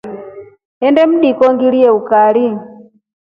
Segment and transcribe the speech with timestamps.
[0.87, 2.47] Nnde mtriko ngirie ukari.